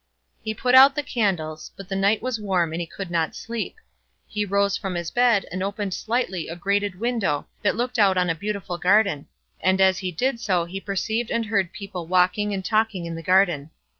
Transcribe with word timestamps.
He 0.41 0.55
put 0.55 0.73
out 0.73 0.95
the 0.95 1.03
candles; 1.03 1.69
but 1.77 1.87
the 1.87 1.95
night 1.95 2.23
was 2.23 2.39
warm 2.41 2.73
and 2.73 2.81
he 2.81 2.87
could 2.87 3.11
not 3.11 3.35
sleep; 3.35 3.75
he 4.27 4.45
rose 4.45 4.75
from 4.75 4.95
his 4.95 5.11
bed 5.11 5.45
and 5.51 5.61
opened 5.61 5.93
slightly 5.93 6.47
a 6.47 6.55
grated 6.55 6.99
window 6.99 7.45
that 7.61 7.75
looked 7.75 7.99
out 7.99 8.17
on 8.17 8.27
a 8.27 8.33
beautiful 8.33 8.79
garden, 8.79 9.27
and 9.59 9.79
as 9.79 9.99
he 9.99 10.11
did 10.11 10.39
so 10.39 10.65
he 10.65 10.81
perceived 10.81 11.29
and 11.29 11.45
heard 11.45 11.71
people 11.71 12.07
walking 12.07 12.51
and 12.51 12.65
talking 12.65 13.05
in 13.05 13.13
the 13.13 13.21
garden. 13.21 13.69